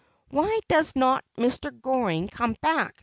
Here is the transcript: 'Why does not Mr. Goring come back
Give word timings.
'Why 0.29 0.59
does 0.67 0.95
not 0.95 1.23
Mr. 1.37 1.71
Goring 1.79 2.27
come 2.27 2.55
back 2.59 2.95